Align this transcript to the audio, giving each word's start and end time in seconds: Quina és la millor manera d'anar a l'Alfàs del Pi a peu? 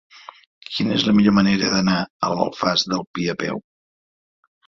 Quina 0.75 0.95
és 0.99 1.03
la 1.09 1.13
millor 1.17 1.35
manera 1.39 1.67
d'anar 1.73 1.99
a 1.99 2.31
l'Alfàs 2.37 2.85
del 2.93 3.03
Pi 3.17 3.27
a 3.35 3.35
peu? 3.43 3.61